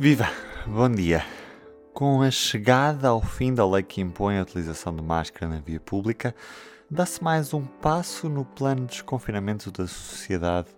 Viva! 0.00 0.28
Bom 0.64 0.88
dia! 0.88 1.24
Com 1.92 2.22
a 2.22 2.30
chegada 2.30 3.08
ao 3.08 3.20
fim 3.20 3.52
da 3.52 3.68
lei 3.68 3.82
que 3.82 4.00
impõe 4.00 4.38
a 4.38 4.42
utilização 4.42 4.94
de 4.94 5.02
máscara 5.02 5.52
na 5.52 5.58
via 5.58 5.80
pública, 5.80 6.32
dá-se 6.88 7.20
mais 7.20 7.52
um 7.52 7.64
passo 7.64 8.28
no 8.28 8.44
plano 8.44 8.82
de 8.82 8.92
desconfinamento 8.92 9.72
da 9.72 9.88
sociedade 9.88 10.68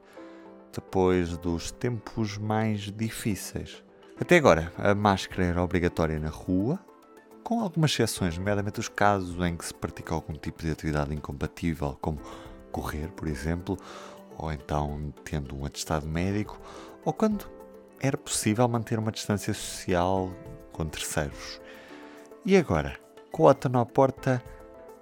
depois 0.72 1.36
dos 1.36 1.70
tempos 1.70 2.38
mais 2.38 2.90
difíceis. 2.90 3.84
Até 4.18 4.38
agora, 4.38 4.72
a 4.78 4.94
máscara 4.94 5.44
era 5.44 5.62
obrigatória 5.62 6.18
na 6.18 6.30
rua, 6.30 6.80
com 7.44 7.60
algumas 7.60 7.90
exceções, 7.90 8.38
nomeadamente 8.38 8.80
os 8.80 8.88
casos 8.88 9.38
em 9.44 9.54
que 9.54 9.66
se 9.66 9.74
pratica 9.74 10.14
algum 10.14 10.32
tipo 10.32 10.62
de 10.62 10.70
atividade 10.70 11.14
incompatível, 11.14 11.94
como 12.00 12.22
correr, 12.72 13.08
por 13.08 13.28
exemplo, 13.28 13.76
ou 14.38 14.50
então 14.50 15.12
tendo 15.24 15.54
um 15.54 15.66
atestado 15.66 16.08
médico, 16.08 16.58
ou 17.04 17.12
quando 17.12 17.59
era 18.00 18.16
possível 18.16 18.66
manter 18.66 18.98
uma 18.98 19.12
distância 19.12 19.52
social 19.52 20.32
com 20.72 20.86
terceiros. 20.86 21.60
E 22.44 22.56
agora? 22.56 22.98
Com 23.30 23.42
o 23.42 23.46
outono 23.46 23.78
à 23.78 23.86
porta, 23.86 24.42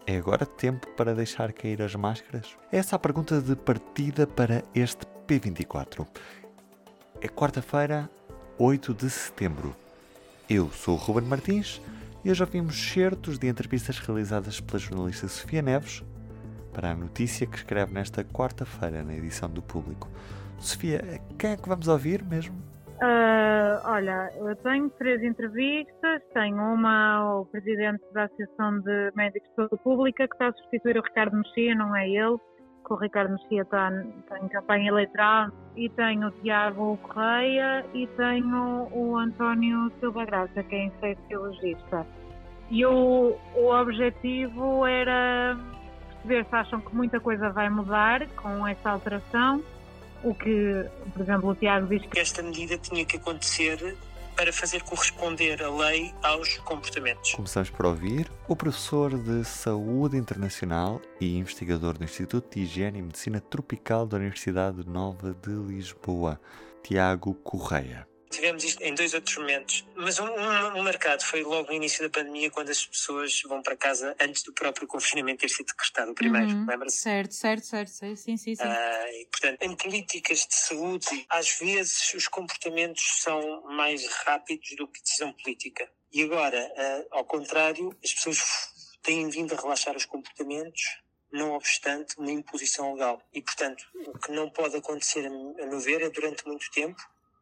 é 0.06 0.16
agora 0.16 0.44
tempo 0.44 0.86
para 0.96 1.14
deixar 1.14 1.52
cair 1.52 1.80
as 1.80 1.94
máscaras? 1.94 2.56
Essa 2.72 2.94
é 2.94 2.96
a 2.96 2.98
pergunta 2.98 3.40
de 3.40 3.54
partida 3.54 4.26
para 4.26 4.64
este 4.74 5.06
P24. 5.26 6.06
É 7.20 7.28
quarta-feira, 7.28 8.10
8 8.58 8.92
de 8.92 9.08
setembro. 9.08 9.74
Eu 10.50 10.70
sou 10.70 10.94
o 10.94 10.98
Ruben 10.98 11.28
Martins 11.28 11.80
e 12.24 12.30
hoje 12.30 12.42
ouvimos 12.42 12.76
certos 12.90 13.38
de 13.38 13.48
entrevistas 13.48 13.98
realizadas 13.98 14.60
pela 14.60 14.78
jornalista 14.78 15.28
Sofia 15.28 15.62
Neves 15.62 16.02
para 16.72 16.90
a 16.90 16.94
notícia 16.94 17.46
que 17.46 17.56
escreve 17.56 17.92
nesta 17.92 18.24
quarta-feira 18.24 19.02
na 19.04 19.14
edição 19.14 19.48
do 19.48 19.62
Público. 19.62 20.08
Sofia, 20.58 21.20
quem 21.38 21.50
é 21.50 21.56
que 21.56 21.68
vamos 21.68 21.86
ouvir 21.86 22.22
mesmo? 22.24 22.56
Uh, 23.00 23.78
olha, 23.84 24.32
eu 24.36 24.56
tenho 24.56 24.90
três 24.90 25.22
entrevistas. 25.22 26.20
Tenho 26.34 26.56
uma 26.56 27.14
ao 27.16 27.46
presidente 27.46 28.02
da 28.12 28.24
Associação 28.24 28.80
de 28.80 29.12
Médicos 29.14 29.48
de 29.50 29.54
Saúde 29.54 29.82
Pública, 29.84 30.26
que 30.26 30.34
está 30.34 30.48
a 30.48 30.52
substituir 30.52 30.98
o 30.98 31.02
Ricardo 31.02 31.36
Mexia, 31.36 31.76
não 31.76 31.94
é 31.94 32.08
ele, 32.08 32.36
que 32.84 32.92
o 32.92 32.96
Ricardo 32.96 33.32
Mexia 33.34 33.62
está, 33.62 33.92
está 34.18 34.38
em 34.40 34.48
campanha 34.48 34.88
eleitoral. 34.88 35.50
E 35.76 35.88
tenho 35.90 36.26
o 36.26 36.30
Tiago 36.42 36.96
Correia 36.96 37.86
e 37.94 38.06
tenho 38.08 38.88
o 38.90 39.16
António 39.16 39.92
Silva 40.00 40.24
Graça, 40.24 40.60
que 40.64 40.74
é 40.74 40.84
infecciologista. 40.86 42.04
E 42.68 42.84
o, 42.84 43.36
o 43.54 43.72
objetivo 43.80 44.84
era 44.84 45.56
perceber 46.08 46.44
se 46.46 46.56
acham 46.56 46.80
que 46.80 46.94
muita 46.96 47.20
coisa 47.20 47.48
vai 47.50 47.70
mudar 47.70 48.26
com 48.30 48.66
esta 48.66 48.90
alteração 48.90 49.62
o 50.22 50.34
que, 50.34 50.86
por 51.12 51.22
exemplo, 51.22 51.50
o 51.50 51.54
Tiago 51.54 51.86
diz 51.86 52.06
que. 52.06 52.18
Esta 52.18 52.42
medida 52.42 52.76
tinha 52.78 53.04
que 53.04 53.16
acontecer 53.16 53.96
para 54.36 54.52
fazer 54.52 54.82
corresponder 54.84 55.60
a 55.62 55.68
lei 55.68 56.14
aos 56.22 56.58
comportamentos. 56.58 57.34
Começamos 57.34 57.70
por 57.70 57.86
ouvir 57.86 58.30
o 58.46 58.54
professor 58.54 59.18
de 59.18 59.44
Saúde 59.44 60.16
Internacional 60.16 61.00
e 61.20 61.36
investigador 61.36 61.98
do 61.98 62.04
Instituto 62.04 62.54
de 62.54 62.62
Higiene 62.62 63.00
e 63.00 63.02
Medicina 63.02 63.40
Tropical 63.40 64.06
da 64.06 64.16
Universidade 64.16 64.88
Nova 64.88 65.34
de 65.34 65.50
Lisboa, 65.50 66.40
Tiago 66.84 67.34
Correia. 67.34 68.06
Tivemos 68.30 68.62
isto 68.64 68.82
em 68.82 68.94
dois 68.94 69.14
outros 69.14 69.36
momentos, 69.36 69.84
mas 69.94 70.18
um, 70.18 70.26
um, 70.26 70.78
um, 70.78 70.82
marcado 70.82 71.24
foi 71.24 71.42
logo 71.42 71.68
no 71.68 71.74
início 71.74 72.02
da 72.02 72.10
pandemia, 72.10 72.50
quando 72.50 72.70
as 72.70 72.84
pessoas 72.84 73.40
vão 73.42 73.62
para 73.62 73.76
casa 73.76 74.14
antes 74.20 74.42
do 74.42 74.52
próprio 74.52 74.86
confinamento 74.86 75.40
ter 75.40 75.48
sido 75.48 75.66
decretado, 75.66 76.12
o 76.12 76.14
primeiro, 76.14 76.48
uhum. 76.48 76.66
lembra-se? 76.66 76.98
Certo, 76.98 77.34
certo, 77.34 77.64
certo, 77.64 77.88
sim, 77.88 78.16
sim, 78.16 78.36
sim. 78.36 78.54
Uh, 78.54 79.08
e, 79.20 79.26
portanto, 79.30 79.62
em 79.62 79.74
políticas 79.74 80.46
de 80.46 80.54
saúde, 80.54 81.26
às 81.28 81.58
vezes 81.58 82.14
os 82.14 82.28
comportamentos 82.28 83.02
são 83.22 83.62
mais 83.62 84.06
rápidos 84.24 84.68
do 84.76 84.86
que 84.86 85.02
decisão 85.02 85.32
política. 85.32 85.90
E 86.12 86.22
agora, 86.22 86.58
uh, 86.58 87.06
ao 87.10 87.24
contrário, 87.24 87.96
as 88.04 88.12
pessoas 88.12 88.38
têm 89.02 89.28
vindo 89.30 89.54
a 89.54 89.60
relaxar 89.60 89.96
os 89.96 90.04
comportamentos 90.04 90.82
não 91.32 91.52
obstante 91.52 92.18
uma 92.18 92.30
imposição 92.30 92.94
legal. 92.94 93.20
E, 93.32 93.42
portanto, 93.42 93.84
o 93.94 94.18
que 94.18 94.32
não 94.32 94.48
pode 94.48 94.76
acontecer, 94.76 95.26
a 95.26 95.66
meu 95.66 95.80
ver, 95.80 96.02
é 96.02 96.10
durante 96.10 96.46
muito 96.46 96.70
tempo 96.70 97.00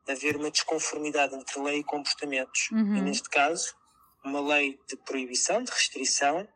haver 0.09 0.37
uma 0.37 0.51
desconformidade 0.51 1.35
entre 1.35 1.61
lei 1.61 1.79
e 1.79 1.85
comportamentos. 1.85 2.71
Uhum. 2.71 2.97
E 2.97 3.01
neste 3.01 3.29
caso, 3.29 3.75
uma 4.25 4.41
lei 4.41 4.79
de 4.89 4.97
proibição, 4.97 5.63
de 5.63 5.71
restrição, 5.71 6.47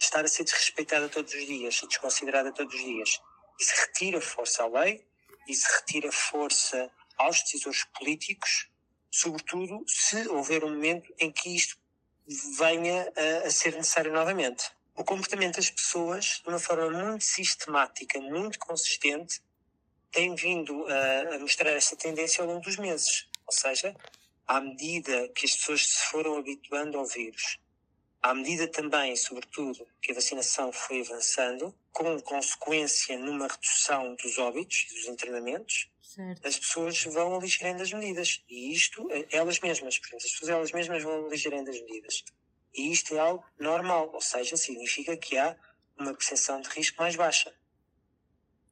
estar 0.00 0.24
a 0.24 0.28
ser 0.28 0.44
desrespeitada 0.44 1.08
todos 1.08 1.32
os 1.34 1.46
dias 1.46 1.80
e 1.82 1.86
desconsiderada 1.86 2.52
todos 2.52 2.74
os 2.74 2.80
dias. 2.80 3.20
Isso 3.60 3.72
retira 3.86 4.20
força 4.20 4.62
à 4.62 4.66
lei, 4.66 5.06
isso 5.48 5.66
retira 5.70 6.10
força 6.10 6.90
aos 7.16 7.42
decisores 7.42 7.84
políticos, 7.98 8.68
sobretudo 9.10 9.84
se 9.86 10.26
houver 10.28 10.64
um 10.64 10.70
momento 10.70 11.14
em 11.18 11.30
que 11.30 11.54
isto 11.54 11.76
venha 12.56 13.12
a, 13.16 13.46
a 13.46 13.50
ser 13.50 13.74
necessário 13.74 14.12
novamente. 14.12 14.70
O 14.96 15.04
comportamento 15.04 15.56
das 15.56 15.70
pessoas, 15.70 16.40
de 16.42 16.48
uma 16.48 16.58
forma 16.58 16.90
muito 16.90 17.24
sistemática, 17.24 18.20
muito 18.20 18.58
consistente, 18.58 19.40
tem 20.14 20.34
vindo 20.34 20.86
a, 20.86 21.34
a 21.34 21.38
mostrar 21.40 21.70
essa 21.70 21.96
tendência 21.96 22.42
ao 22.42 22.48
longo 22.48 22.60
dos 22.60 22.76
meses. 22.76 23.28
Ou 23.46 23.52
seja, 23.52 23.94
à 24.46 24.60
medida 24.60 25.28
que 25.30 25.44
as 25.44 25.56
pessoas 25.56 25.86
se 25.86 26.04
foram 26.06 26.38
habituando 26.38 26.98
ao 26.98 27.04
vírus, 27.04 27.58
à 28.22 28.32
medida 28.32 28.66
também, 28.68 29.14
sobretudo, 29.16 29.86
que 30.00 30.12
a 30.12 30.14
vacinação 30.14 30.72
foi 30.72 31.02
avançando, 31.02 31.74
com 31.92 32.18
consequência 32.20 33.18
numa 33.18 33.48
redução 33.48 34.14
dos 34.14 34.38
óbitos 34.38 34.86
e 34.88 34.94
dos 34.94 35.08
internamentos, 35.08 35.90
certo. 36.00 36.46
as 36.46 36.58
pessoas 36.58 37.04
vão 37.04 37.36
aligerando 37.36 37.82
as 37.82 37.92
medidas. 37.92 38.42
E 38.48 38.72
isto, 38.72 39.06
eh, 39.10 39.26
elas 39.30 39.60
mesmas, 39.60 39.98
portanto, 39.98 40.24
as 40.24 40.30
pessoas 40.30 40.48
elas 40.48 40.72
mesmas 40.72 41.02
vão 41.02 41.26
aligerando 41.26 41.68
as 41.68 41.80
medidas. 41.80 42.24
E 42.72 42.90
isto 42.90 43.14
é 43.14 43.18
algo 43.18 43.44
normal, 43.58 44.10
ou 44.14 44.20
seja, 44.20 44.56
significa 44.56 45.16
que 45.16 45.36
há 45.36 45.54
uma 45.98 46.14
percepção 46.14 46.60
de 46.60 46.68
risco 46.70 46.96
mais 47.02 47.16
baixa. 47.16 47.52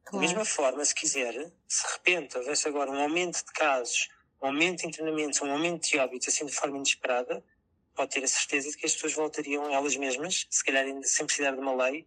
Claro. 0.04 0.16
Da 0.16 0.18
mesma 0.20 0.44
forma, 0.44 0.84
se 0.84 0.94
quiser, 0.94 1.32
se 1.68 1.86
de 1.86 1.92
repente 1.92 2.36
houvesse 2.36 2.68
agora 2.68 2.90
um 2.90 3.00
aumento 3.00 3.44
de 3.44 3.52
casos, 3.52 4.08
um 4.42 4.46
aumento 4.46 4.80
de 4.80 4.88
internamentos, 4.88 5.40
um 5.40 5.50
aumento 5.50 5.88
de 5.88 5.98
óbitos, 5.98 6.28
assim 6.28 6.44
de 6.46 6.52
forma 6.52 6.76
inesperada, 6.76 7.44
pode 7.94 8.10
ter 8.10 8.24
a 8.24 8.28
certeza 8.28 8.70
de 8.70 8.76
que 8.76 8.86
as 8.86 8.94
pessoas 8.94 9.12
voltariam 9.14 9.70
elas 9.70 9.96
mesmas, 9.96 10.46
se 10.50 10.64
calhar 10.64 10.84
ainda 10.84 11.06
sem 11.06 11.26
precisar 11.26 11.52
de 11.52 11.60
uma 11.60 11.74
lei, 11.74 12.06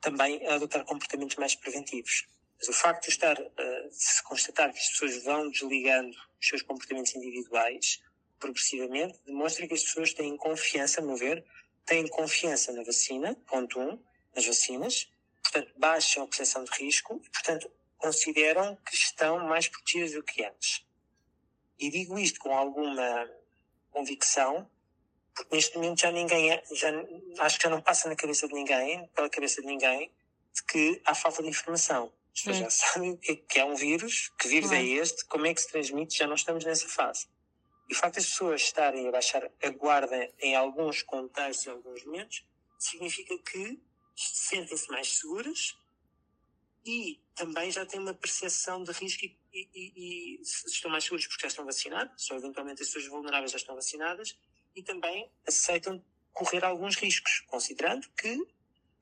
também 0.00 0.46
a 0.46 0.54
adotar 0.54 0.84
comportamentos 0.84 1.36
mais 1.36 1.54
preventivos. 1.54 2.26
Mas 2.58 2.68
o 2.68 2.72
facto 2.72 3.04
de 3.04 3.10
estar, 3.10 3.34
de 3.34 3.90
se 3.90 4.22
constatar 4.24 4.72
que 4.72 4.78
as 4.78 4.88
pessoas 4.88 5.24
vão 5.24 5.50
desligando 5.50 6.16
os 6.40 6.48
seus 6.48 6.62
comportamentos 6.62 7.14
individuais 7.14 8.00
progressivamente, 8.38 9.18
demonstra 9.24 9.66
que 9.66 9.74
as 9.74 9.82
pessoas 9.82 10.12
têm 10.12 10.36
confiança, 10.36 11.00
a 11.00 11.04
meu 11.04 11.16
ver, 11.16 11.44
têm 11.86 12.06
confiança 12.08 12.72
na 12.72 12.82
vacina, 12.82 13.34
ponto 13.46 13.80
um, 13.80 13.98
nas 14.34 14.46
vacinas, 14.46 15.08
portanto, 15.42 15.72
baixam 15.76 16.24
a 16.24 16.26
percepção 16.26 16.64
de 16.64 16.70
risco 16.72 17.20
e, 17.24 17.30
portanto, 17.30 17.70
consideram 17.98 18.76
que 18.76 18.94
estão 18.94 19.38
mais 19.46 19.68
protegidas 19.68 20.12
do 20.12 20.22
que 20.22 20.44
antes. 20.44 20.84
E 21.78 21.90
digo 21.90 22.18
isto 22.18 22.40
com 22.40 22.56
alguma 22.56 23.30
convicção, 23.90 24.68
porque 25.34 25.54
neste 25.54 25.76
momento 25.76 26.00
já 26.00 26.10
ninguém, 26.10 26.52
é, 26.52 26.62
já, 26.72 26.88
acho 27.40 27.58
que 27.58 27.64
já 27.64 27.70
não 27.70 27.80
passa 27.80 28.08
na 28.08 28.16
cabeça 28.16 28.46
de 28.46 28.54
ninguém, 28.54 29.06
pela 29.08 29.30
cabeça 29.30 29.60
de 29.60 29.66
ninguém, 29.66 30.12
de 30.54 30.62
que 30.64 31.00
há 31.04 31.14
falta 31.14 31.42
de 31.42 31.48
informação. 31.48 32.12
As 32.34 32.40
pessoas 32.40 32.56
já 32.58 32.70
sabem 32.70 33.16
que 33.16 33.58
é 33.58 33.64
um 33.64 33.74
vírus, 33.74 34.32
que 34.38 34.48
vírus 34.48 34.72
é 34.72 34.82
este, 34.82 35.24
como 35.26 35.46
é 35.46 35.54
que 35.54 35.60
se 35.60 35.68
transmite, 35.68 36.16
já 36.16 36.26
não 36.26 36.34
estamos 36.34 36.64
nessa 36.64 36.88
fase. 36.88 37.26
E 37.88 37.94
o 37.94 37.96
facto 37.96 38.16
das 38.16 38.26
pessoas 38.26 38.62
estarem 38.62 39.06
a 39.08 39.10
baixar 39.10 39.50
a 39.62 39.68
guarda 39.70 40.32
em 40.40 40.56
alguns 40.56 41.02
contextos, 41.02 41.66
em 41.66 41.70
alguns 41.70 42.04
momentos, 42.04 42.44
significa 42.78 43.36
que 43.38 43.78
sentem-se 44.14 44.90
mais 44.90 45.08
seguras 45.08 45.76
e 46.84 47.20
também 47.34 47.70
já 47.70 47.86
têm 47.86 48.00
uma 48.00 48.14
percepção 48.14 48.82
de 48.82 48.92
risco 48.92 49.24
e, 49.24 49.38
e, 49.52 49.68
e, 49.74 49.92
e, 49.96 50.42
estão 50.42 50.90
mais 50.90 51.04
seguros 51.04 51.26
porque 51.26 51.42
já 51.42 51.48
estão 51.48 51.64
vacinados, 51.64 52.30
ou 52.30 52.36
eventualmente 52.36 52.82
as 52.82 52.88
pessoas 52.88 53.06
vulneráveis 53.06 53.52
já 53.52 53.56
estão 53.56 53.74
vacinadas, 53.74 54.36
e 54.74 54.82
também 54.82 55.30
aceitam 55.46 56.02
correr 56.32 56.64
alguns 56.64 56.96
riscos, 56.96 57.40
considerando 57.46 58.08
que 58.16 58.46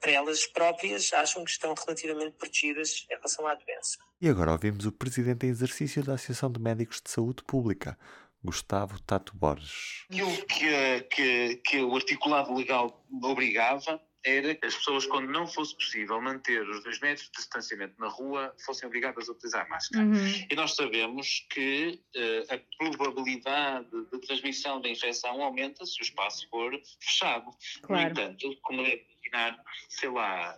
para 0.00 0.12
elas 0.12 0.46
próprias 0.46 1.12
acham 1.12 1.44
que 1.44 1.50
estão 1.50 1.74
relativamente 1.74 2.36
protegidas 2.36 3.06
em 3.10 3.14
relação 3.14 3.46
à 3.46 3.54
doença. 3.54 3.98
E 4.20 4.28
agora 4.28 4.52
ouvimos 4.52 4.86
o 4.86 4.92
presidente 4.92 5.46
em 5.46 5.50
exercício 5.50 6.02
da 6.02 6.14
Associação 6.14 6.50
de 6.50 6.58
Médicos 6.58 7.00
de 7.02 7.10
Saúde 7.10 7.44
Pública, 7.44 7.98
Gustavo 8.42 8.98
Tato 9.02 9.36
Borges. 9.36 10.06
Aquilo 10.10 10.46
que, 10.46 11.00
que, 11.02 11.56
que 11.56 11.82
o 11.82 11.94
articulado 11.94 12.54
legal 12.54 13.04
obrigava 13.22 14.00
era 14.24 14.54
que 14.54 14.66
as 14.66 14.74
pessoas, 14.74 15.06
quando 15.06 15.30
não 15.30 15.46
fosse 15.46 15.74
possível 15.74 16.20
manter 16.20 16.62
os 16.68 16.82
dois 16.82 17.00
metros 17.00 17.26
de 17.26 17.32
distanciamento 17.32 17.94
na 17.98 18.08
rua, 18.08 18.54
fossem 18.64 18.86
obrigadas 18.86 19.28
a 19.28 19.32
utilizar 19.32 19.68
máscara. 19.68 20.04
Uhum. 20.04 20.46
E 20.50 20.54
nós 20.54 20.74
sabemos 20.74 21.46
que 21.50 22.00
uh, 22.16 22.54
a 22.54 22.58
probabilidade 22.78 23.88
de 24.12 24.20
transmissão 24.20 24.80
da 24.80 24.88
infecção 24.88 25.42
aumenta 25.42 25.84
se 25.86 26.00
o 26.00 26.02
espaço 26.02 26.48
for 26.50 26.72
fechado. 27.00 27.50
Claro. 27.82 28.02
No 28.02 28.10
entanto, 28.10 28.58
como 28.62 28.82
é 28.82 29.00
imaginar, 29.30 29.62
sei 29.88 30.10
lá, 30.10 30.56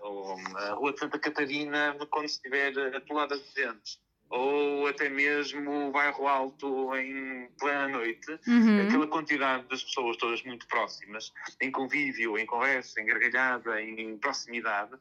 a 0.56 0.74
Rua 0.74 0.92
de 0.92 1.00
Santa 1.00 1.18
Catarina 1.18 1.96
quando 2.10 2.26
estiver 2.26 2.72
atolada 2.96 3.38
de 3.38 3.44
gente 3.54 4.00
ou 4.32 4.86
até 4.86 5.10
mesmo 5.10 5.92
bairro 5.92 6.26
alto 6.26 6.96
em 6.96 7.50
plena 7.58 7.86
noite, 7.86 8.30
uhum. 8.48 8.88
aquela 8.88 9.06
quantidade 9.06 9.68
das 9.68 9.84
pessoas 9.84 10.16
todas 10.16 10.42
muito 10.42 10.66
próximas, 10.68 11.32
em 11.60 11.70
convívio, 11.70 12.38
em 12.38 12.46
conversa, 12.46 12.98
em 12.98 13.04
gargalhada, 13.04 13.80
em 13.82 14.16
proximidade, 14.16 14.92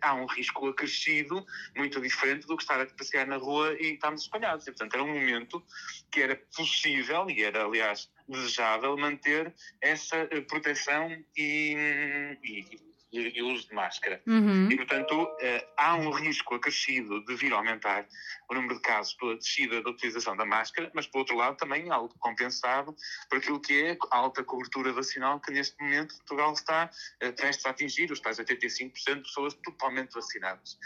há 0.00 0.14
um 0.14 0.24
risco 0.24 0.66
acrescido 0.68 1.44
muito 1.76 2.00
diferente 2.00 2.46
do 2.46 2.56
que 2.56 2.62
estar 2.62 2.80
a 2.80 2.86
passear 2.86 3.26
na 3.26 3.36
rua 3.36 3.76
e 3.78 3.92
estarmos 3.92 4.22
espalhados. 4.22 4.66
E, 4.66 4.70
portanto, 4.70 4.94
era 4.94 5.02
um 5.02 5.12
momento 5.12 5.62
que 6.10 6.22
era 6.22 6.34
possível, 6.56 7.28
e 7.28 7.42
era, 7.44 7.64
aliás, 7.64 8.10
desejável, 8.26 8.96
manter 8.96 9.52
essa 9.82 10.16
eh, 10.16 10.40
proteção 10.40 11.10
e, 11.36 12.38
e 12.42 12.89
e, 13.12 13.42
uso 13.42 13.68
de 13.68 13.74
máscara. 13.74 14.22
Uhum. 14.26 14.70
E, 14.70 14.76
portanto, 14.76 15.22
uh, 15.22 15.68
há 15.76 15.96
um 15.96 16.10
risco 16.10 16.54
acrescido 16.54 17.24
de 17.24 17.34
vir 17.34 17.52
aumentar 17.52 18.06
o 18.48 18.54
número 18.54 18.76
de 18.76 18.82
casos 18.82 19.14
pela 19.14 19.36
descida 19.36 19.82
da 19.82 19.90
utilização 19.90 20.36
da 20.36 20.44
máscara, 20.44 20.90
mas, 20.94 21.06
por 21.06 21.18
outro 21.18 21.36
lado, 21.36 21.56
também 21.56 21.90
algo 21.90 22.14
compensado 22.18 22.94
por 23.28 23.38
aquilo 23.38 23.60
que 23.60 23.82
é 23.82 23.98
a 24.10 24.16
alta 24.16 24.44
cobertura 24.44 24.92
vacinal 24.92 25.40
que, 25.40 25.50
neste 25.52 25.80
momento, 25.82 26.14
Portugal 26.16 26.52
está 26.52 26.90
uh, 27.22 27.32
prestes 27.32 27.66
a 27.66 27.70
atingir, 27.70 28.10
os 28.12 28.20
tais 28.20 28.38
85% 28.38 28.92
de 29.16 29.20
pessoas 29.22 29.54
totalmente 29.54 30.12
vacinadas. 30.12 30.78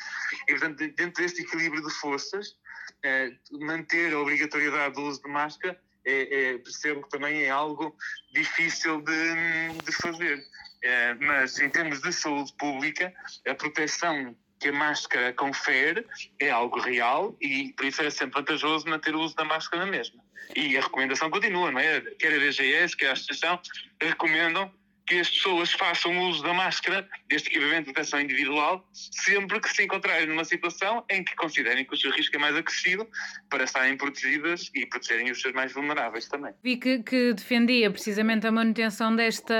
E, 0.49 0.53
portanto, 0.53 0.79
dentro 0.79 1.23
deste 1.23 1.43
equilíbrio 1.43 1.82
de 1.87 1.93
forças, 1.94 2.50
uh, 2.50 3.65
manter 3.65 4.15
a 4.15 4.20
obrigatoriedade 4.20 4.94
do 4.94 5.03
uso 5.03 5.23
de 5.23 5.29
máscara 5.29 5.79
é, 6.05 6.53
é, 6.53 6.59
percebo 6.59 7.03
que 7.03 7.09
também 7.09 7.44
é 7.44 7.50
algo 7.50 7.97
difícil 8.32 9.00
de, 9.00 9.73
de 9.85 9.93
fazer. 9.93 10.44
É, 10.84 11.14
mas 11.14 11.58
em 11.58 11.70
termos 11.70 12.02
de 12.02 12.12
saúde 12.12 12.52
pública, 12.58 13.10
a 13.48 13.54
proteção 13.54 14.36
que 14.60 14.69
a 14.69 14.72
máscara 14.72 15.32
confere 15.32 16.06
é 16.38 16.50
algo 16.50 16.78
real 16.78 17.34
e 17.40 17.72
por 17.72 17.86
isso 17.86 18.02
é 18.02 18.10
sempre 18.10 18.40
vantajoso 18.40 18.86
manter 18.86 19.14
o 19.14 19.20
uso 19.20 19.34
da 19.34 19.44
máscara 19.44 19.86
na 19.86 19.90
mesma. 19.90 20.22
E 20.54 20.76
a 20.76 20.82
recomendação 20.82 21.31
continua, 21.31 21.70
não 21.70 21.81
é? 21.81 22.02
Quer 22.19 22.34
a 22.34 22.38
DGS, 22.38 22.94
quer 22.94 23.08
a 23.08 23.12
Associação, 23.12 23.58
recomendam 23.98 24.70
que 25.06 25.21
as 25.21 25.29
pessoas 25.29 25.73
façam 25.73 26.19
uso 26.29 26.43
da 26.43 26.55
máscara, 26.55 27.06
deste 27.29 27.49
equipamento 27.51 27.89
de 27.89 27.93
proteção 27.93 28.21
individual, 28.21 28.87
sempre 28.93 29.61
que 29.61 29.69
se 29.69 29.85
encontrarem 29.85 30.27
numa 30.27 30.45
situação 30.45 31.05
em 31.11 31.23
que 31.23 31.37
considerem 31.37 31.85
que 31.85 31.93
o 31.93 31.97
seu 31.97 32.11
risco 32.11 32.37
é 32.37 32.39
mais 32.39 32.56
acrescido 32.56 33.06
para 33.51 33.65
estarem 33.65 33.97
protegidas 33.97 34.71
e 34.75 34.87
protegerem 34.87 35.31
os 35.31 35.41
seus 35.41 35.53
mais 35.53 35.73
vulneráveis 35.73 36.27
também. 36.29 36.55
Vi 36.62 36.77
que, 36.77 37.03
que 37.03 37.35
defendia 37.35 37.91
precisamente 37.91 38.47
a 38.47 38.53
manutenção 38.53 39.15
desta, 39.15 39.55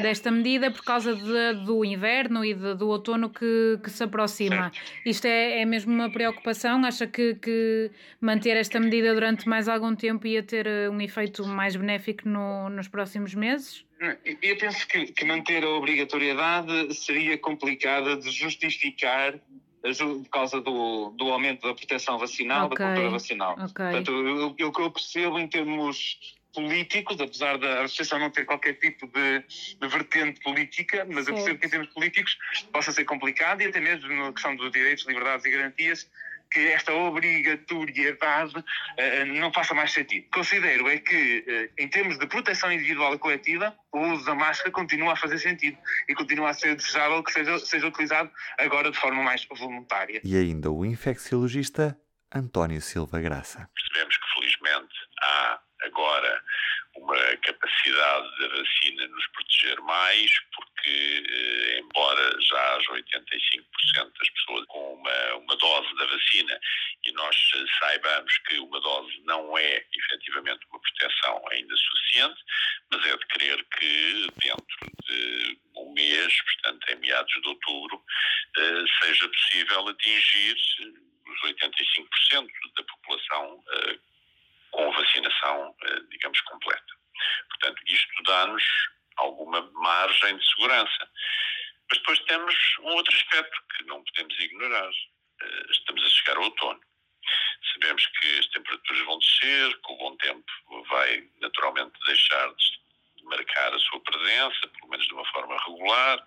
desta 0.00 0.30
medida 0.30 0.70
por 0.70 0.84
causa 0.84 1.14
de, 1.14 1.64
do 1.64 1.84
inverno 1.84 2.44
e 2.44 2.54
de, 2.54 2.74
do 2.74 2.88
outono 2.88 3.30
que, 3.30 3.80
que 3.82 3.90
se 3.90 4.04
aproxima. 4.04 4.70
Certo. 4.70 4.80
Isto 5.04 5.26
é, 5.26 5.62
é 5.62 5.64
mesmo 5.64 5.92
uma 5.92 6.10
preocupação? 6.10 6.84
Acha 6.84 7.06
que, 7.06 7.34
que 7.34 7.90
manter 8.20 8.56
esta 8.56 8.78
medida 8.78 9.12
durante 9.12 9.48
mais 9.48 9.68
algum 9.68 9.94
tempo 9.94 10.26
ia 10.26 10.42
ter 10.42 10.66
eh, 10.66 10.88
um 10.88 11.00
efeito 11.00 11.44
mais 11.46 11.74
benéfico 11.74 12.28
no, 12.28 12.68
nos 12.68 12.86
próximos 12.86 13.34
meses? 13.34 13.88
Eu 14.42 14.56
penso 14.56 14.86
que, 14.86 15.06
que, 15.06 15.24
manter 15.24 15.64
a 15.64 15.70
obrigatoriedade 15.70 16.94
seria 16.94 17.36
complicada 17.36 18.16
de 18.16 18.30
justificar 18.30 19.34
por 19.80 20.28
causa 20.30 20.60
do, 20.60 21.10
do 21.10 21.30
aumento 21.30 21.66
da 21.66 21.74
proteção 21.74 22.18
vacinal, 22.18 22.66
okay. 22.66 22.78
da 22.78 22.84
cultura 22.86 23.10
vacinal. 23.10 23.52
Okay. 23.54 23.66
Portanto, 23.70 24.12
o 24.12 24.72
que 24.72 24.80
eu 24.80 24.90
percebo 24.90 25.38
em 25.38 25.48
termos 25.48 26.36
políticos, 26.52 27.20
apesar 27.20 27.58
da 27.58 27.82
Associação 27.82 28.18
não 28.18 28.30
ter 28.30 28.44
qualquer 28.44 28.74
tipo 28.74 29.06
de, 29.06 29.44
de 29.80 29.88
vertente 29.88 30.40
política, 30.40 31.06
mas 31.08 31.28
eu 31.28 31.34
percebo 31.34 31.58
que 31.58 31.66
em 31.66 31.70
termos 31.70 31.88
políticos 31.88 32.38
possa 32.72 32.92
ser 32.92 33.04
complicado 33.04 33.62
e 33.62 33.66
até 33.66 33.80
mesmo 33.80 34.08
na 34.08 34.32
questão 34.32 34.56
dos 34.56 34.70
direitos, 34.72 35.06
liberdades 35.06 35.44
e 35.44 35.50
garantias 35.50 36.10
que 36.50 36.60
esta 36.68 36.92
obrigatoriedade 36.92 38.56
uh, 38.56 39.26
não 39.40 39.52
faça 39.52 39.74
mais 39.74 39.92
sentido. 39.92 40.26
Considero 40.32 40.88
é 40.88 40.98
que, 40.98 41.44
uh, 41.46 41.82
em 41.82 41.88
termos 41.88 42.18
de 42.18 42.26
proteção 42.26 42.72
individual 42.72 43.14
e 43.14 43.18
coletiva, 43.18 43.74
o 43.92 44.00
uso 44.12 44.24
da 44.24 44.34
máscara 44.34 44.70
continua 44.70 45.12
a 45.12 45.16
fazer 45.16 45.38
sentido 45.38 45.78
e 46.08 46.14
continua 46.14 46.50
a 46.50 46.54
ser 46.54 46.74
desejável 46.74 47.22
que 47.22 47.32
seja, 47.32 47.58
seja 47.58 47.86
utilizado 47.86 48.30
agora 48.58 48.90
de 48.90 48.98
forma 48.98 49.22
mais 49.22 49.46
voluntária. 49.50 50.20
E 50.24 50.36
ainda 50.36 50.70
o 50.70 50.84
infecciologista 50.84 51.96
António 52.34 52.80
Silva 52.80 53.20
Graça. 53.20 53.68
Percebemos 53.74 54.16
que, 54.16 54.34
felizmente, 54.34 54.94
há 55.22 55.60
agora 55.82 56.42
uma 56.98 57.36
capacidade 57.38 58.38
da 58.38 58.48
vacina 58.48 59.06
nos 59.08 59.26
proteger 59.28 59.80
mais, 59.82 60.30
porque, 60.54 61.24
eh, 61.28 61.78
embora 61.80 62.40
já 62.40 62.76
haja 62.76 62.92
85% 62.92 64.12
das 64.18 64.30
pessoas 64.30 64.66
com 64.66 64.94
uma, 64.94 65.34
uma 65.36 65.56
dose 65.56 65.94
da 65.96 66.06
vacina 66.06 66.60
e 67.04 67.12
nós 67.12 67.36
saibamos 67.78 68.38
que 68.38 68.58
uma 68.58 68.80
dose 68.80 69.20
não 69.24 69.56
é 69.56 69.84
efetivamente 69.94 70.66
uma 70.70 70.80
proteção 70.80 71.42
ainda 71.50 71.76
suficiente, 71.76 72.40
mas 72.90 73.06
é 73.06 73.16
de 73.16 73.26
crer 73.26 73.64
que 73.78 74.26
dentro 74.42 74.92
de 75.06 75.58
um 75.76 75.92
mês, 75.92 76.34
portanto 76.42 76.90
em 76.90 76.96
meados 76.96 77.42
de 77.42 77.48
outubro, 77.48 78.02
eh, 78.56 78.84
seja 79.02 79.28
possível 79.28 79.88
atingir 79.88 80.56
os 81.26 81.40
85% 81.42 82.48
da 82.76 82.82
população 82.82 83.64
eh, 83.70 83.98
com 84.78 84.92
vacinação, 84.92 85.74
eh, 85.82 86.00
digamos, 86.08 86.40
completa. 86.42 86.94
Portanto, 87.48 87.82
isto 87.84 88.22
dá-nos 88.22 88.62
alguma 89.16 89.60
margem 89.72 90.36
de 90.36 90.48
segurança. 90.50 91.10
Mas 91.90 91.98
depois 91.98 92.20
temos 92.20 92.54
um 92.82 92.90
outro 92.90 93.16
aspecto 93.16 93.60
que 93.74 93.84
não 93.86 94.04
podemos 94.04 94.38
ignorar. 94.38 94.90
Eh, 95.42 95.66
estamos 95.72 96.04
a 96.04 96.08
chegar 96.08 96.36
ao 96.36 96.44
outono. 96.44 96.80
Sabemos 97.72 98.06
que 98.06 98.38
as 98.38 98.46
temperaturas 98.46 99.04
vão 99.04 99.18
descer, 99.18 99.80
que 99.80 99.92
o 99.92 99.96
bom 99.96 100.16
tempo 100.18 100.52
vai 100.88 101.28
naturalmente 101.40 101.98
deixar 102.06 102.54
de 102.54 103.24
marcar 103.24 103.74
a 103.74 103.78
sua 103.80 104.00
presença, 104.00 104.68
pelo 104.68 104.90
menos 104.90 105.06
de 105.08 105.12
uma 105.12 105.24
forma 105.32 105.58
regular. 105.66 106.24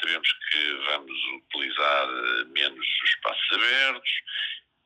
Sabemos 0.00 0.32
que 0.32 0.72
vamos 0.86 1.24
utilizar 1.42 2.08
eh, 2.08 2.44
menos 2.44 2.86
os 3.02 3.10
espaços 3.10 3.52
abertos. 3.54 4.10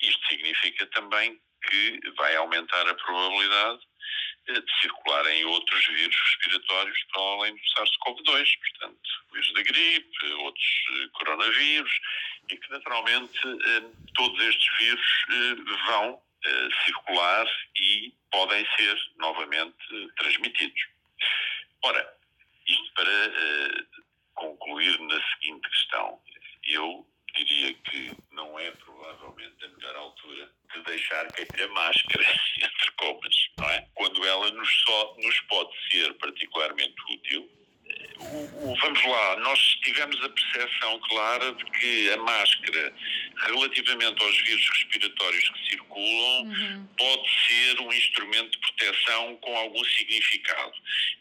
Isto 0.01 0.29
significa 0.29 0.87
também 0.87 1.39
que 1.73 2.11
vai 2.19 2.37
aumentar 2.37 2.87
a 2.87 2.95
probabilidade 2.95 3.81
eh, 4.49 4.61
de 4.61 4.81
circularem 4.81 5.45
outros 5.47 5.87
vírus 5.87 6.17
respiratórios 6.17 6.99
para 7.13 7.23
além 7.23 7.55
do 7.55 7.63
SARS-CoV-2, 7.63 8.59
portanto, 8.59 9.11
vírus 9.33 9.53
da 9.55 9.63
gripe, 9.63 10.27
outros 10.41 10.67
eh, 10.91 11.09
coronavírus, 11.15 11.93
e 12.51 12.57
que 12.59 12.71
naturalmente 12.71 13.41
eh, 13.47 13.83
todos 14.15 14.39
estes 14.43 14.79
vírus 14.79 15.25
vão 15.87 16.23
circular 16.85 17.47
e 17.81 18.13
podem 18.33 18.67
ser 18.77 18.99
novamente 19.17 20.11
transmitidos. 20.17 20.89
Ora, 21.85 22.15
isto 22.67 22.93
para 22.95 23.87
concluir 24.35 24.99
na 25.03 25.23
seguinte 25.31 25.69
questão. 25.69 26.21
Eu 26.65 27.07
diria 27.35 27.75
que 27.75 28.13
não 28.33 28.59
é 28.59 28.71
provavelmente 28.73 29.65
a 29.65 29.69
melhor 29.69 29.97
altura 29.97 30.51
de 30.75 30.83
deixar 30.83 31.27
cair 31.33 31.63
a 31.63 31.69
máscara, 31.69 32.25
entre 32.63 32.91
comas, 32.93 33.49
não 33.59 33.71
é? 33.71 33.87
Quando 33.95 34.25
ela 34.27 34.51
nos, 34.51 34.83
só, 34.85 35.15
nos 35.19 35.41
pode 35.43 35.71
ser 35.91 36.13
particularmente 36.15 36.95
útil. 37.11 37.51
O, 38.19 38.71
o, 38.71 38.77
vamos 38.77 39.05
lá, 39.05 39.37
nós 39.41 39.59
tivemos 39.83 40.17
a 40.23 40.29
percepção 40.29 40.99
clara 41.01 41.53
de 41.53 41.65
que 41.65 42.11
a 42.11 42.17
máscara, 42.19 42.95
relativamente 43.37 44.23
aos 44.23 44.37
vírus 44.43 44.69
respiratórios 44.69 45.49
que 45.51 45.69
circulam, 45.71 46.45
uhum. 46.45 46.87
pode 46.97 47.31
ser 47.47 47.81
um 47.81 47.93
instrumento 47.93 48.51
de 48.53 48.59
proteção 48.59 49.37
com 49.37 49.57
algum 49.57 49.85
significado. 49.85 50.75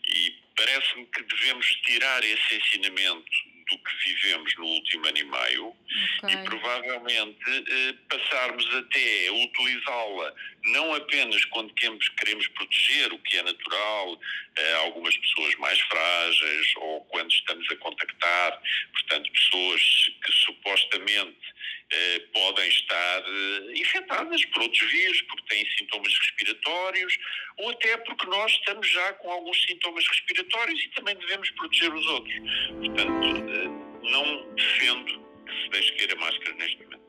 E 0.07 0.35
parece-me 0.55 1.05
que 1.07 1.23
devemos 1.23 1.65
tirar 1.83 2.23
esse 2.23 2.55
ensinamento 2.55 3.50
do 3.71 3.77
que 3.77 4.09
vivemos 4.09 4.55
no 4.57 4.65
último 4.65 5.07
ano 5.07 5.17
e 5.17 5.23
meio 5.23 5.75
okay. 6.23 6.35
e 6.35 6.43
provavelmente 6.43 7.65
eh, 7.67 7.93
passarmos 8.09 8.65
até 8.75 9.27
a 9.27 9.33
utilizá-la 9.33 10.35
não 10.65 10.93
apenas 10.93 11.43
quando 11.45 11.73
queremos, 11.73 12.07
queremos 12.09 12.47
proteger 12.49 13.13
o 13.13 13.19
que 13.19 13.37
é 13.37 13.43
natural, 13.43 14.19
eh, 14.55 14.73
algumas 14.73 15.15
pessoas 15.17 15.55
mais 15.55 15.79
frágeis 15.79 16.73
ou 16.77 17.01
quando 17.05 17.31
estamos 17.31 17.67
a 17.71 17.75
contactar, 17.77 18.61
portanto, 18.93 19.31
pessoas 19.31 19.81
que 20.23 20.31
supostamente 20.31 21.51
eh, 21.93 22.19
podem 22.31 22.69
estar 22.69 23.23
eh, 23.25 23.73
infectadas 23.75 24.45
por 24.45 24.61
outros 24.61 24.91
vírus, 24.91 25.21
porque 25.23 25.55
têm 25.55 25.67
sintomas 25.77 26.13
respiratórios, 26.19 27.17
ou 27.57 27.71
até 27.71 27.97
porque 27.97 28.27
nós 28.27 28.51
estamos 28.51 28.87
já 28.87 29.13
com 29.13 29.31
alguns 29.31 29.61
sintomas 29.63 30.07
respiratórios 30.07 30.81
e 30.83 30.89
também 30.89 31.15
devemos 31.15 31.49
proteger 31.51 31.93
os 31.93 32.05
outros. 32.07 32.35
Portanto, 32.79 33.60
não 33.67 34.55
defendo 34.55 35.19
que 35.45 35.51
se 35.51 35.69
deixe 35.71 35.97
cair 35.97 36.17
a 36.17 36.19
máscara 36.19 36.55
neste 36.57 36.83
momento. 36.83 37.01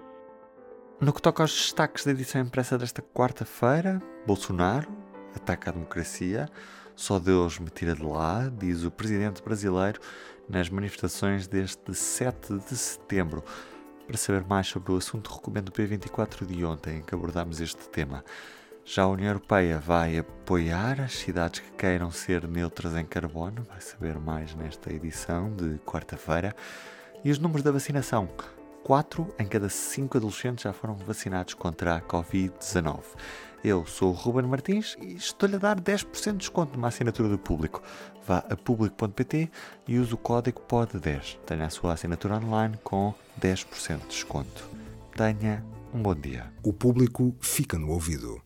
No 1.00 1.12
que 1.12 1.22
toca 1.22 1.42
aos 1.42 1.52
destaques 1.52 2.04
da 2.04 2.12
edição 2.12 2.42
impressa 2.42 2.78
desta 2.78 3.02
quarta-feira, 3.02 4.00
Bolsonaro 4.26 4.88
ataca 5.34 5.70
a 5.70 5.72
democracia, 5.72 6.48
só 6.94 7.18
Deus 7.18 7.58
me 7.58 7.70
tira 7.70 7.94
de 7.94 8.02
lá, 8.02 8.48
diz 8.48 8.84
o 8.84 8.90
presidente 8.90 9.42
brasileiro 9.42 10.00
nas 10.48 10.68
manifestações 10.68 11.46
deste 11.46 11.94
7 11.94 12.58
de 12.58 12.76
setembro. 12.76 13.42
Para 14.06 14.16
saber 14.16 14.44
mais 14.44 14.66
sobre 14.66 14.92
o 14.92 14.96
assunto, 14.96 15.32
recomendo 15.32 15.70
o 15.70 15.72
P24 15.72 16.44
de 16.44 16.64
ontem, 16.64 16.98
em 16.98 17.02
que 17.02 17.14
abordámos 17.14 17.60
este 17.60 17.88
tema. 17.88 18.24
Já 18.84 19.04
a 19.04 19.08
União 19.08 19.28
Europeia 19.28 19.78
vai 19.78 20.18
apoiar 20.18 21.00
as 21.00 21.12
cidades 21.12 21.60
que 21.60 21.70
queiram 21.72 22.10
ser 22.10 22.48
neutras 22.48 22.96
em 22.96 23.04
carbono, 23.04 23.62
vai 23.62 23.80
saber 23.80 24.18
mais 24.18 24.54
nesta 24.56 24.92
edição 24.92 25.54
de 25.54 25.78
quarta-feira. 25.78 26.54
E 27.24 27.30
os 27.30 27.38
números 27.38 27.62
da 27.62 27.70
vacinação. 27.70 28.28
4 28.82 29.34
em 29.38 29.46
cada 29.46 29.68
5 29.68 30.18
adolescentes 30.18 30.64
já 30.64 30.72
foram 30.72 30.94
vacinados 30.94 31.54
contra 31.54 31.94
a 31.94 32.00
Covid-19. 32.00 33.02
Eu 33.64 33.86
sou 33.86 34.10
o 34.10 34.12
Ruben 34.12 34.46
Martins 34.46 34.96
e 35.00 35.14
estou-lhe 35.14 35.54
a 35.54 35.58
dar 35.58 35.80
10% 35.80 36.32
de 36.32 36.38
desconto 36.38 36.74
numa 36.74 36.88
assinatura 36.88 37.28
do 37.28 37.38
Público. 37.38 37.80
Vá 38.26 38.38
a 38.38 38.56
público.pt 38.56 39.48
e 39.86 39.98
use 40.00 40.12
o 40.12 40.18
código 40.18 40.60
POD10. 40.68 41.38
Tenha 41.46 41.66
a 41.66 41.70
sua 41.70 41.92
assinatura 41.92 42.38
online 42.38 42.76
com 42.82 43.14
10% 43.40 44.00
de 44.00 44.06
desconto. 44.08 44.68
Tenha 45.16 45.64
um 45.94 46.02
bom 46.02 46.14
dia. 46.16 46.52
O 46.64 46.72
Público 46.72 47.36
fica 47.40 47.78
no 47.78 47.90
ouvido. 47.90 48.42